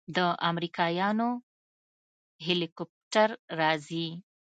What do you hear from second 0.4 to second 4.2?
امريکايانو هليكاپټر راځي.